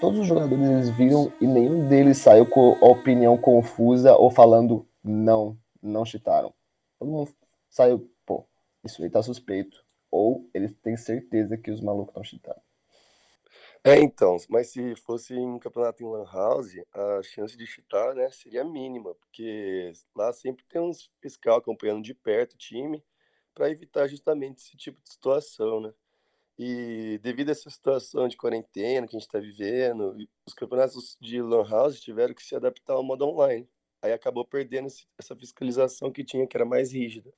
todos 0.00 0.20
os 0.20 0.26
jogadores 0.26 0.88
viram 0.90 1.32
e 1.40 1.46
nenhum 1.46 1.86
deles 1.88 2.18
saiu 2.18 2.46
com 2.46 2.76
a 2.80 2.86
opinião 2.86 3.36
confusa 3.36 4.14
ou 4.16 4.30
falando 4.30 4.86
não, 5.02 5.56
não 5.82 6.04
chitaram. 6.04 6.52
Todo 6.98 7.10
mundo 7.10 7.30
saiu, 7.68 8.10
pô, 8.26 8.46
isso 8.84 9.02
aí 9.02 9.10
tá 9.10 9.22
suspeito. 9.22 9.82
Ou 10.10 10.48
eles 10.52 10.74
têm 10.82 10.96
certeza 10.96 11.56
que 11.56 11.70
os 11.70 11.80
malucos 11.80 12.10
estão 12.10 12.24
chitando. 12.24 12.60
É, 13.82 13.98
então, 13.98 14.36
mas 14.50 14.68
se 14.68 14.94
fosse 14.96 15.34
um 15.34 15.58
campeonato 15.58 16.02
em 16.02 16.06
Lan 16.06 16.24
House, 16.30 16.74
a 16.92 17.22
chance 17.22 17.56
de 17.56 17.66
chitar, 17.66 18.14
né, 18.14 18.30
seria 18.30 18.62
mínima, 18.62 19.14
porque 19.14 19.90
lá 20.14 20.32
sempre 20.34 20.64
tem 20.68 20.82
uns 20.82 21.10
fiscal 21.22 21.56
acompanhando 21.56 22.02
de 22.02 22.12
perto 22.12 22.52
o 22.52 22.58
time 22.58 23.02
para 23.54 23.70
evitar 23.70 24.06
justamente 24.06 24.58
esse 24.58 24.76
tipo 24.76 25.00
de 25.02 25.10
situação, 25.10 25.80
né? 25.80 25.94
E 26.58 27.18
devido 27.22 27.48
a 27.48 27.52
essa 27.52 27.70
situação 27.70 28.28
de 28.28 28.36
quarentena 28.36 29.06
que 29.06 29.16
a 29.16 29.18
gente 29.18 29.26
está 29.26 29.38
vivendo, 29.38 30.14
os 30.46 30.52
campeonatos 30.52 31.16
de 31.18 31.40
Lan 31.40 31.66
House 31.66 32.00
tiveram 32.00 32.34
que 32.34 32.42
se 32.42 32.54
adaptar 32.54 32.94
ao 32.94 33.02
modo 33.02 33.26
online. 33.26 33.66
Aí 34.02 34.12
acabou 34.12 34.44
perdendo 34.44 34.88
essa 35.18 35.34
fiscalização 35.34 36.12
que 36.12 36.22
tinha, 36.22 36.46
que 36.46 36.54
era 36.54 36.66
mais 36.66 36.92
rígida. 36.92 37.32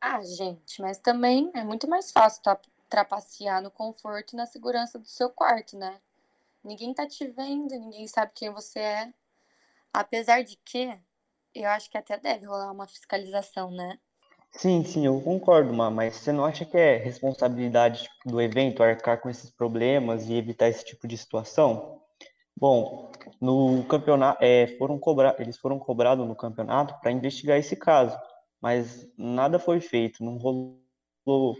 Ah, 0.00 0.20
gente, 0.24 0.80
mas 0.80 0.98
também 0.98 1.52
é 1.54 1.62
muito 1.62 1.88
mais 1.88 2.10
fácil 2.10 2.42
trapacear 2.90 3.62
no 3.62 3.70
conforto 3.70 4.32
e 4.32 4.36
na 4.36 4.44
segurança 4.44 4.98
do 4.98 5.06
seu 5.06 5.30
quarto, 5.30 5.78
né? 5.78 6.00
Ninguém 6.62 6.92
tá 6.92 7.06
te 7.06 7.26
vendo, 7.26 7.70
ninguém 7.70 8.06
sabe 8.06 8.32
quem 8.34 8.50
você 8.50 8.80
é. 8.80 9.14
Apesar 9.92 10.42
de 10.42 10.56
que, 10.64 11.00
eu 11.54 11.68
acho 11.70 11.88
que 11.88 11.96
até 11.96 12.18
deve 12.18 12.46
rolar 12.46 12.70
uma 12.70 12.86
fiscalização, 12.86 13.70
né? 13.70 13.98
Sim, 14.52 14.84
sim, 14.84 15.06
eu 15.06 15.20
concordo, 15.20 15.72
mas 15.72 16.16
você 16.16 16.32
não 16.32 16.44
acha 16.44 16.64
que 16.64 16.76
é 16.76 16.96
responsabilidade 16.96 18.08
do 18.26 18.40
evento 18.40 18.82
arcar 18.82 19.20
com 19.20 19.30
esses 19.30 19.48
problemas 19.50 20.28
e 20.28 20.34
evitar 20.34 20.68
esse 20.68 20.84
tipo 20.84 21.06
de 21.06 21.16
situação? 21.16 22.02
Bom, 22.56 23.10
no 23.40 23.84
campeonato, 23.84 24.42
é, 24.44 24.66
foram 24.76 24.98
cobrar, 24.98 25.40
eles 25.40 25.56
foram 25.56 25.78
cobrados 25.78 26.26
no 26.26 26.34
campeonato 26.34 26.98
para 27.00 27.12
investigar 27.12 27.58
esse 27.58 27.76
caso, 27.76 28.18
mas 28.60 29.08
nada 29.16 29.58
foi 29.58 29.80
feito, 29.80 30.22
não 30.22 30.36
rolou, 30.36 31.56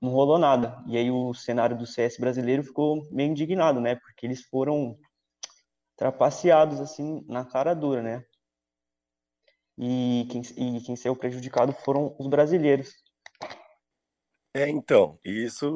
não 0.00 0.10
rolou 0.10 0.38
nada. 0.38 0.82
E 0.86 0.96
aí 0.96 1.10
o 1.10 1.34
cenário 1.34 1.76
do 1.76 1.86
CS 1.86 2.18
brasileiro 2.18 2.62
ficou 2.62 3.08
meio 3.10 3.30
indignado, 3.30 3.80
né? 3.80 3.96
Porque 3.96 4.26
eles 4.26 4.42
foram 4.42 4.98
trapaceados 5.96 6.80
assim 6.80 7.24
na 7.26 7.44
cara 7.44 7.74
dura, 7.74 8.02
né? 8.02 8.24
e 9.78 10.26
quem, 10.28 10.42
e 10.56 10.80
quem 10.80 10.96
saiu 10.96 11.14
prejudicado 11.14 11.72
foram 11.72 12.14
os 12.18 12.26
brasileiros. 12.26 12.92
É, 14.52 14.68
então, 14.68 15.20
isso 15.24 15.72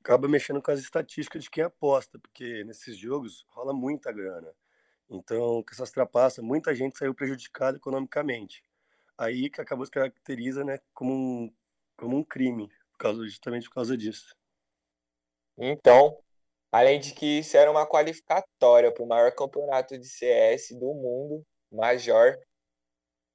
acaba 0.00 0.26
mexendo 0.26 0.62
com 0.62 0.70
as 0.70 0.80
estatísticas 0.80 1.44
de 1.44 1.50
quem 1.50 1.62
aposta, 1.62 2.18
porque 2.18 2.64
nesses 2.64 2.96
jogos 2.96 3.44
rola 3.50 3.74
muita 3.74 4.10
grana. 4.10 4.50
Então, 5.10 5.62
com 5.62 5.70
essas 5.70 5.90
trapaças, 5.90 6.42
muita 6.42 6.74
gente 6.74 6.96
saiu 6.96 7.14
prejudicada 7.14 7.76
economicamente. 7.76 8.64
Aí 9.18 9.50
que 9.50 9.60
acabou 9.60 9.84
se 9.84 9.92
caracteriza 9.92 10.64
né, 10.64 10.78
como, 10.94 11.12
um, 11.12 11.54
como 11.98 12.16
um 12.16 12.24
crime, 12.24 12.70
causa, 13.04 13.24
justamente 13.24 13.68
por 13.68 13.74
causa 13.74 13.96
disso. 13.96 14.34
Então, 15.58 16.18
além 16.72 16.98
de 16.98 17.14
que 17.14 17.38
isso 17.38 17.56
era 17.56 17.70
uma 17.70 17.86
qualificatória 17.86 18.92
para 18.92 19.02
o 19.04 19.06
maior 19.06 19.32
campeonato 19.32 19.98
de 19.98 20.08
CS 20.08 20.74
do 20.78 20.92
mundo, 20.94 21.44
Major, 21.70 22.38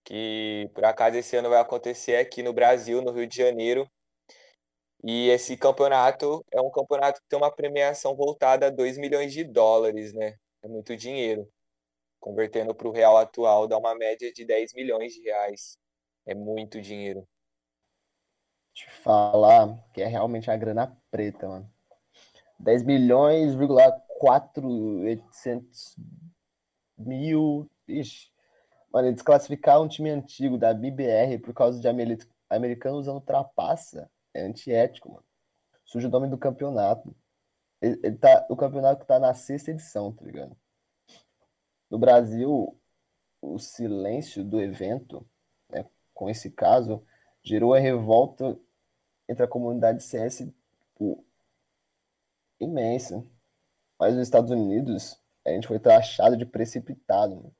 que 0.03 0.69
por 0.73 0.83
acaso 0.85 1.17
esse 1.17 1.35
ano 1.35 1.49
vai 1.49 1.59
acontecer 1.59 2.15
aqui 2.17 2.41
no 2.41 2.53
Brasil, 2.53 3.01
no 3.01 3.11
Rio 3.11 3.27
de 3.27 3.37
Janeiro. 3.37 3.89
E 5.03 5.29
esse 5.29 5.55
campeonato 5.55 6.43
é 6.51 6.59
um 6.59 6.71
campeonato 6.71 7.21
que 7.21 7.27
tem 7.29 7.37
uma 7.37 7.53
premiação 7.53 8.15
voltada 8.15 8.67
a 8.67 8.69
2 8.69 8.97
milhões 8.97 9.31
de 9.31 9.43
dólares, 9.45 10.13
né? 10.13 10.35
É 10.61 10.67
muito 10.67 10.95
dinheiro. 10.97 11.49
Convertendo 12.19 12.75
para 12.75 12.87
o 12.87 12.91
real 12.91 13.17
atual, 13.17 13.67
dá 13.67 13.77
uma 13.77 13.95
média 13.95 14.31
de 14.33 14.43
10 14.45 14.73
milhões 14.73 15.13
de 15.13 15.21
reais. 15.21 15.77
É 16.25 16.35
muito 16.35 16.81
dinheiro. 16.81 17.25
Te 18.73 18.89
falar 18.89 19.77
que 19.93 20.01
é 20.01 20.07
realmente 20.07 20.49
a 20.49 20.57
grana 20.57 20.97
preta, 21.11 21.47
mano. 21.47 21.69
10 22.59 22.83
milhões, 22.83 23.55
4,800 24.19 25.95
mil. 26.97 27.69
Ixi, 27.87 28.31
Mano, 28.91 29.13
desclassificar 29.13 29.79
um 29.81 29.87
time 29.87 30.09
antigo 30.09 30.57
da 30.57 30.73
BBR 30.73 31.37
por 31.39 31.53
causa 31.53 31.79
de 31.79 31.87
americanos 32.49 33.01
usando 33.01 33.21
trapaça 33.21 34.09
é 34.33 34.41
antiético, 34.41 35.09
mano. 35.09 35.25
Suja 35.85 36.07
o 36.07 36.11
nome 36.11 36.27
do 36.27 36.37
campeonato. 36.37 37.15
Ele, 37.81 37.99
ele 38.03 38.17
tá, 38.17 38.45
o 38.49 38.55
campeonato 38.55 39.05
tá 39.05 39.19
na 39.19 39.33
sexta 39.33 39.71
edição, 39.71 40.11
tá 40.11 40.25
ligado? 40.25 40.55
No 41.89 41.97
Brasil, 41.97 42.79
o 43.41 43.59
silêncio 43.59 44.43
do 44.43 44.59
evento, 44.59 45.25
né, 45.69 45.85
com 46.13 46.29
esse 46.29 46.51
caso, 46.51 47.03
gerou 47.43 47.73
a 47.73 47.79
revolta 47.79 48.57
entre 49.27 49.43
a 49.43 49.47
comunidade 49.47 50.03
CS 50.03 50.37
tipo, 50.37 51.23
imensa. 52.59 53.25
Mas 53.99 54.13
nos 54.13 54.23
Estados 54.23 54.51
Unidos, 54.51 55.19
a 55.45 55.51
gente 55.51 55.67
foi 55.67 55.79
taxado 55.79 56.37
de 56.37 56.45
precipitado. 56.45 57.35
Mano 57.35 57.55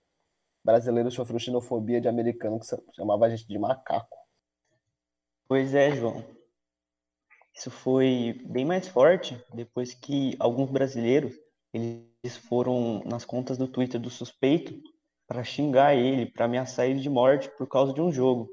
brasileiro 0.64 1.10
sofreu 1.10 1.40
xenofobia 1.40 2.02
de 2.02 2.08
americano 2.08 2.60
que 2.60 2.68
chamava 2.94 3.26
a 3.26 3.30
gente 3.30 3.48
de 3.48 3.58
macaco. 3.58 4.18
Pois 5.48 5.74
é, 5.74 5.96
João. 5.96 6.24
Isso 7.56 7.72
foi 7.72 8.40
bem 8.46 8.66
mais 8.66 8.88
forte 8.88 9.42
depois 9.54 9.94
que 9.94 10.36
alguns 10.40 10.70
brasileiros 10.70 11.36
eles 11.74 12.38
foram 12.38 13.02
nas 13.06 13.26
contas 13.26 13.58
do 13.58 13.68
Twitter 13.68 14.00
do 14.00 14.10
suspeito 14.10 14.80
para 15.28 15.44
xingar 15.44 15.96
ele, 15.96 16.26
para 16.28 16.46
ameaçar 16.46 16.86
ele 16.86 17.00
de 17.00 17.10
morte 17.10 17.50
por 17.58 17.68
causa 17.68 17.94
de 17.94 18.02
um 18.02 18.12
jogo. 18.12 18.50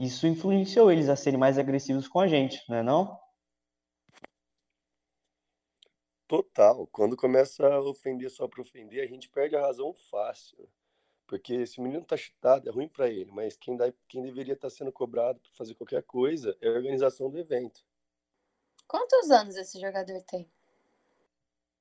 Isso 0.00 0.26
influenciou 0.26 0.90
eles 0.90 1.10
a 1.10 1.14
serem 1.14 1.38
mais 1.38 1.58
agressivos 1.58 2.08
com 2.08 2.20
a 2.20 2.26
gente, 2.26 2.58
não 2.70 2.76
é 2.78 2.82
não? 2.82 3.20
Total. 6.26 6.86
Quando 6.86 7.18
começa 7.18 7.66
a 7.66 7.82
ofender 7.82 8.30
só 8.30 8.48
para 8.48 8.62
ofender, 8.62 9.04
a 9.04 9.06
gente 9.06 9.28
perde 9.28 9.56
a 9.56 9.60
razão 9.60 9.92
fácil. 9.92 10.66
Porque 11.26 11.66
se 11.66 11.78
o 11.78 11.82
menino 11.82 12.02
tá 12.02 12.16
chutado, 12.16 12.66
é 12.66 12.72
ruim 12.72 12.88
para 12.88 13.10
ele, 13.10 13.30
mas 13.30 13.58
quem, 13.58 13.76
dá, 13.76 13.92
quem 14.08 14.22
deveria 14.22 14.54
estar 14.54 14.70
tá 14.70 14.74
sendo 14.74 14.90
cobrado 14.90 15.38
para 15.38 15.52
fazer 15.52 15.74
qualquer 15.74 16.02
coisa 16.04 16.56
é 16.62 16.68
a 16.68 16.72
organização 16.72 17.28
do 17.28 17.38
evento. 17.38 17.84
Quantos 18.88 19.30
anos 19.30 19.54
esse 19.54 19.78
jogador 19.78 20.22
tem? 20.22 20.50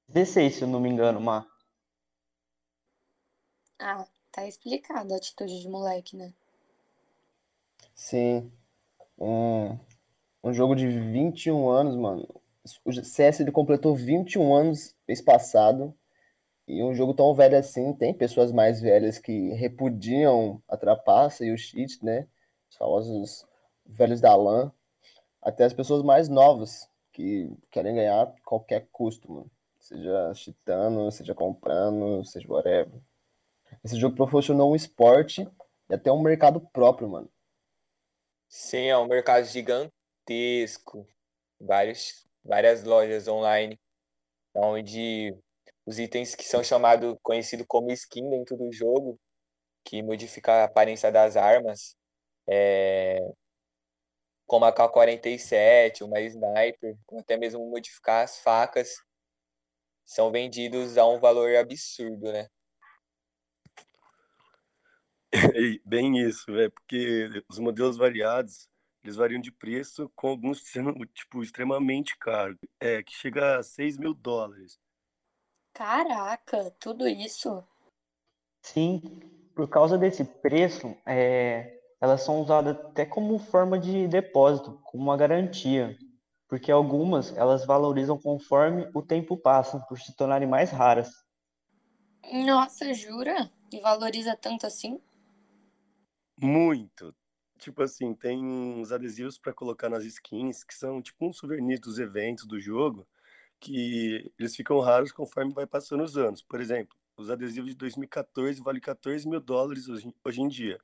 16, 0.10 0.56
se 0.56 0.62
eu 0.64 0.68
não 0.68 0.82
me 0.82 0.90
engano, 0.90 1.22
Mar. 1.22 1.48
Ah, 3.80 4.06
tá 4.30 4.46
explicado 4.46 5.14
a 5.14 5.18
atitude 5.18 5.62
de 5.62 5.70
moleque, 5.70 6.18
né? 6.18 6.34
Sim. 7.94 8.52
Um, 9.18 9.78
um 10.44 10.54
jogo 10.54 10.76
de 10.76 10.88
21 10.88 11.70
anos, 11.70 11.96
mano. 11.96 12.28
O 12.86 12.94
CS 12.94 13.40
ele 13.40 13.52
completou 13.52 13.96
21 13.96 14.54
anos 14.54 14.96
mês 15.08 15.22
passado. 15.22 15.94
E 16.68 16.84
um 16.84 16.94
jogo 16.94 17.14
tão 17.14 17.34
velho 17.34 17.58
assim, 17.58 17.94
tem 17.94 18.14
pessoas 18.14 18.52
mais 18.52 18.80
velhas 18.80 19.18
que 19.18 19.50
repudiam 19.54 20.62
a 20.68 20.78
trapaça 20.78 21.44
e 21.44 21.52
o 21.52 21.58
cheat, 21.58 22.04
né? 22.06 22.28
Os 22.70 22.78
famosos 22.78 23.46
velhos 23.86 24.22
da 24.22 24.36
LAN. 24.36 24.72
Até 25.42 25.66
as 25.66 25.74
pessoas 25.74 26.04
mais 26.04 26.30
novas 26.30 26.88
que 27.12 27.52
querem 27.72 27.96
ganhar 27.96 28.22
a 28.22 28.34
qualquer 28.46 28.88
custo, 28.92 29.32
mano. 29.32 29.52
Seja 29.80 30.34
cheatando, 30.36 31.12
seja 31.12 31.34
comprando, 31.34 32.24
seja 32.24 32.48
whatever. 32.48 33.02
Esse 33.84 33.98
jogo 33.98 34.16
proporcionou 34.16 34.72
um 34.72 34.76
esporte 34.76 35.48
e 35.90 35.94
até 35.94 36.12
um 36.12 36.22
mercado 36.22 36.62
próprio, 36.72 37.10
mano. 37.10 37.30
Sim, 38.50 38.88
é 38.88 38.98
um 38.98 39.08
mercado 39.08 39.46
gigantesco. 39.46 41.08
Vários, 41.60 42.28
várias 42.44 42.84
lojas 42.84 43.28
online, 43.28 43.80
onde 44.56 45.36
os 45.86 46.00
itens 46.00 46.36
que 46.36 46.44
são 46.44 46.64
chamados, 46.64 47.16
conhecidos 47.24 47.66
como 47.70 47.92
skin 47.92 48.30
dentro 48.30 48.58
do 48.58 48.72
jogo, 48.74 49.20
que 49.86 50.04
modifica 50.04 50.54
a 50.54 50.66
aparência 50.66 51.12
das 51.12 51.38
armas, 51.38 51.96
é, 52.50 53.20
como 54.46 54.66
a 54.66 54.72
K-47, 54.74 56.04
uma 56.04 56.20
sniper, 56.20 56.98
até 57.20 57.38
mesmo 57.38 57.66
modificar 57.70 58.24
as 58.24 58.40
facas, 58.40 58.96
são 60.06 60.30
vendidos 60.30 60.98
a 60.98 61.08
um 61.08 61.20
valor 61.22 61.56
absurdo, 61.56 62.34
né? 62.34 62.48
Bem 65.86 66.20
isso, 66.20 66.52
velho, 66.52 66.72
porque 66.72 67.44
os 67.50 67.60
modelos 67.60 67.98
variados, 67.98 68.68
eles 69.04 69.16
variam 69.16 69.40
de 69.40 69.52
preço, 69.52 70.12
com 70.16 70.30
alguns 70.30 70.62
sendo, 70.64 70.94
tipo, 71.14 71.44
extremamente 71.44 72.18
caros, 72.18 72.58
é, 72.80 73.04
que 73.04 73.14
chega 73.14 73.60
a 73.60 73.64
6 73.64 73.98
mil 73.98 74.14
dólares. 74.14 74.80
Caraca, 75.74 76.72
tudo 76.80 77.08
isso? 77.08 77.64
Sim, 78.64 79.02
por 79.56 79.70
causa 79.70 79.98
desse 79.98 80.26
preço, 80.26 80.96
é, 81.06 81.80
elas 82.02 82.22
são 82.22 82.42
usadas 82.42 82.76
até 82.78 83.06
como 83.06 83.38
forma 83.38 83.78
de 83.80 84.08
depósito, 84.08 84.80
como 84.84 85.04
uma 85.04 85.18
garantia, 85.18 85.98
porque 86.48 86.72
algumas 86.72 87.36
elas 87.38 87.66
valorizam 87.66 88.18
conforme 88.18 88.90
o 88.94 89.02
tempo 89.02 89.38
passa, 89.38 89.80
por 89.80 90.00
se 90.00 90.16
tornarem 90.16 90.48
mais 90.48 90.72
raras. 90.72 91.10
Nossa, 92.46 92.94
jura? 92.94 93.50
E 93.72 93.80
valoriza 93.80 94.36
tanto 94.36 94.66
assim? 94.66 95.00
Muito. 96.42 97.14
Tipo 97.58 97.84
assim, 97.84 98.14
tem 98.14 98.44
uns 98.44 98.92
adesivos 98.92 99.38
para 99.38 99.54
colocar 99.54 99.90
nas 99.90 100.06
skins, 100.06 100.64
que 100.64 100.74
são 100.74 101.02
tipo 101.02 101.28
uns 101.28 101.38
souvenirs 101.38 101.80
dos 101.82 102.00
eventos 102.00 102.48
do 102.48 102.60
jogo, 102.60 103.06
que 103.60 104.32
eles 104.40 104.56
ficam 104.56 104.80
raros 104.80 105.12
conforme 105.12 105.54
vai 105.54 105.68
passando 105.68 106.04
os 106.04 106.18
anos. 106.18 106.42
Por 106.42 106.62
exemplo, 106.62 106.98
os 107.18 107.30
adesivos 107.30 107.72
de 107.72 107.76
2014 107.76 108.62
valem 108.62 108.82
14 108.82 109.28
mil 109.28 109.42
dólares 109.42 109.90
hoje, 109.90 110.14
hoje 110.24 110.42
em 110.42 110.48
dia. 110.48 110.80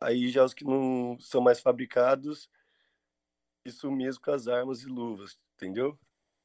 Aí 0.00 0.28
já 0.28 0.44
os 0.44 0.54
que 0.54 0.64
não 0.64 1.16
são 1.20 1.40
mais 1.40 1.60
fabricados, 1.60 2.50
isso 3.64 3.90
mesmo 3.92 4.22
com 4.22 4.32
as 4.32 4.48
armas 4.48 4.82
e 4.82 4.86
luvas, 4.86 5.38
entendeu? 5.54 5.96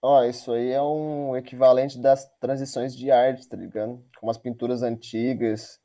Ó, 0.01 0.23
isso 0.23 0.51
aí 0.51 0.69
é 0.69 0.81
um 0.81 1.35
equivalente 1.35 1.99
das 1.99 2.29
transições 2.39 2.95
de 2.95 3.09
arte, 3.09 3.47
tá 3.49 3.57
ligado? 3.57 4.05
Como 4.19 4.29
as 4.29 4.37
pinturas 4.37 4.83
antigas, 4.83 5.79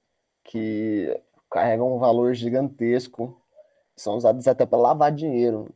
que 0.45 1.19
carregam 1.51 1.95
um 1.95 1.99
valor 1.99 2.35
gigantesco, 2.35 3.41
são 3.97 4.17
usados 4.17 4.47
até 4.49 4.65
para 4.65 4.79
lavar 4.79 5.13
dinheiro, 5.13 5.75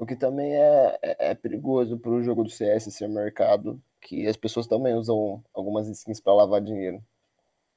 o 0.00 0.06
que 0.06 0.16
também 0.16 0.54
é, 0.54 0.98
é, 1.02 1.30
é 1.30 1.34
perigoso 1.34 1.98
para 1.98 2.10
o 2.10 2.22
jogo 2.22 2.42
do 2.42 2.48
CS 2.48 2.84
ser 2.84 3.06
mercado, 3.06 3.78
que 4.00 4.26
as 4.26 4.36
pessoas 4.36 4.66
também 4.66 4.94
usam 4.94 5.44
algumas 5.52 5.86
skins 5.88 6.20
para 6.20 6.32
lavar 6.32 6.62
dinheiro. 6.62 7.04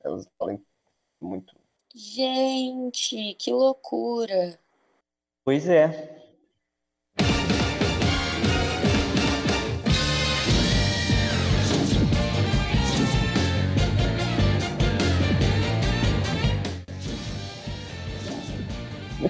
Elas 0.02 0.26
valem 0.40 0.64
muito. 1.20 1.54
Gente, 1.94 3.36
que 3.36 3.52
loucura! 3.52 4.58
Pois 5.44 5.68
é. 5.68 6.13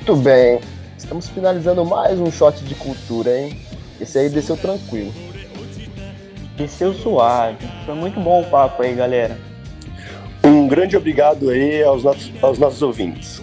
Muito 0.06 0.22
bem. 0.22 0.60
Estamos 0.98 1.30
finalizando 1.30 1.86
mais 1.86 2.20
um 2.20 2.30
shot 2.30 2.62
de 2.66 2.76
cultura, 2.76 3.40
hein? 3.40 3.58
Esse 4.02 4.20
aí 4.20 4.28
desceu 4.28 4.58
tranquilo. 4.58 5.14
Desceu 6.58 6.94
suave. 6.94 7.66
Foi 7.86 7.96
muito 7.96 8.20
bom 8.20 8.42
o 8.42 8.46
papo 8.50 8.84
aí, 8.84 8.94
galera. 8.94 9.38
Um 10.44 10.68
grande 10.68 10.98
obrigado 10.98 11.50
aí 11.50 11.82
aos 11.84 12.04
nossos, 12.04 12.30
aos 12.42 12.60
nossos 12.60 12.82
ouvintes. 12.82 13.42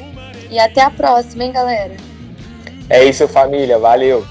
E 0.50 0.58
até 0.58 0.82
a 0.82 0.90
próxima, 0.90 1.44
hein, 1.44 1.52
galera? 1.52 1.96
É 2.90 3.04
isso, 3.04 3.26
família. 3.26 3.78
Valeu. 3.78 4.22